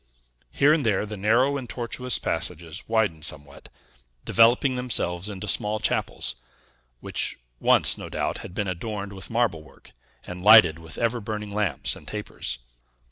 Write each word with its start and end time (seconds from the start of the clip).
Here 0.51 0.73
and 0.73 0.83
there 0.83 1.05
the 1.05 1.15
narrow 1.15 1.57
and 1.57 1.69
tortuous 1.69 2.17
passages 2.17 2.85
widened 2.89 3.23
somewhat, 3.23 3.69
developing 4.25 4.73
themselves 4.75 5.29
into 5.29 5.47
small 5.47 5.77
chapels; 5.79 6.33
which 7.01 7.37
once, 7.59 7.99
no 7.99 8.09
doubt, 8.09 8.39
had 8.39 8.55
been 8.55 8.67
adorned 8.67 9.13
with 9.13 9.29
marble 9.29 9.61
work 9.61 9.91
and 10.23 10.41
lighted 10.43 10.79
with 10.79 10.97
ever 10.97 11.21
burning 11.21 11.53
lamps 11.53 11.95
and 11.95 12.07
tapers. 12.07 12.57